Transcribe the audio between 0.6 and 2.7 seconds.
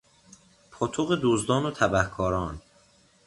پاتوق دزدان و تبهکاران